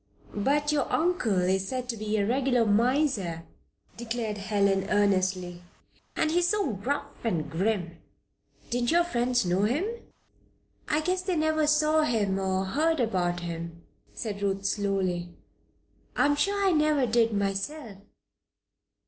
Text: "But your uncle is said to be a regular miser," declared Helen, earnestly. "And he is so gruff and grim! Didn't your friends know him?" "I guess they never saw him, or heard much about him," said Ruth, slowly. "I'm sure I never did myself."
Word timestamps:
"But 0.33 0.71
your 0.71 0.91
uncle 0.91 1.41
is 1.43 1.67
said 1.67 1.87
to 1.89 1.95
be 1.95 2.17
a 2.17 2.25
regular 2.25 2.65
miser," 2.65 3.43
declared 3.97 4.39
Helen, 4.39 4.89
earnestly. 4.89 5.61
"And 6.15 6.31
he 6.31 6.39
is 6.39 6.47
so 6.49 6.73
gruff 6.73 7.23
and 7.23 7.47
grim! 7.51 7.99
Didn't 8.71 8.89
your 8.89 9.03
friends 9.03 9.45
know 9.45 9.61
him?" 9.65 9.85
"I 10.87 11.01
guess 11.01 11.21
they 11.21 11.35
never 11.35 11.67
saw 11.67 12.01
him, 12.01 12.39
or 12.39 12.65
heard 12.65 12.97
much 12.97 13.07
about 13.09 13.39
him," 13.41 13.83
said 14.11 14.41
Ruth, 14.41 14.65
slowly. 14.65 15.35
"I'm 16.15 16.35
sure 16.35 16.59
I 16.67 16.71
never 16.71 17.05
did 17.05 17.31
myself." 17.31 17.99